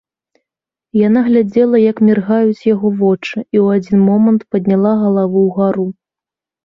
Яна 1.07 1.21
глядзела, 1.27 1.77
як 1.91 1.97
міргаюць 2.07 2.67
яго 2.73 2.87
вочы, 3.03 3.35
і 3.35 3.57
ў 3.65 3.79
адзін 3.79 3.99
момант 4.09 4.41
падняла 4.57 4.99
галаву 5.07 5.37
ўгару. 5.49 5.85